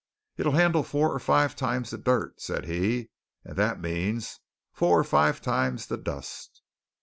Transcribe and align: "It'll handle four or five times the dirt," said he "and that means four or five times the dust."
"It'll 0.35 0.53
handle 0.53 0.81
four 0.81 1.13
or 1.13 1.19
five 1.19 1.55
times 1.55 1.91
the 1.91 1.99
dirt," 1.99 2.41
said 2.41 2.65
he 2.65 3.11
"and 3.45 3.55
that 3.55 3.79
means 3.79 4.39
four 4.73 4.97
or 4.97 5.03
five 5.03 5.41
times 5.41 5.85
the 5.85 5.97
dust." 5.97 6.63